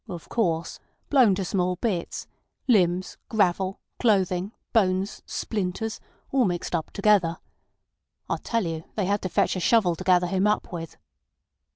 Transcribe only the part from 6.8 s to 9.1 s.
together. I tell you they